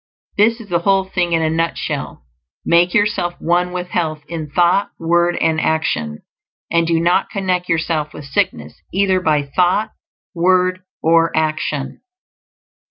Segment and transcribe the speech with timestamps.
[0.35, 2.23] This is the whole thing in a nutshell:
[2.67, 6.23] _make yourself one with Health in thought, word, and action;
[6.71, 9.91] and do not connect yourself with sickness either by thought,
[10.33, 11.99] word, or action_.